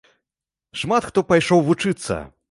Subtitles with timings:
[0.83, 2.19] Шмат хто пайшоў вучыцца.